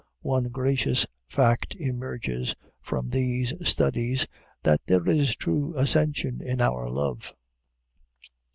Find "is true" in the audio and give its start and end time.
5.07-5.77